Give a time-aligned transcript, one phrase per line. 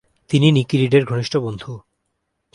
[0.29, 1.71] তিনি নিকি রিডের ঘনিষ্ঠ বন্ধু।